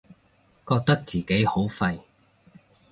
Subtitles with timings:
[0.67, 1.99] 覺得自己好廢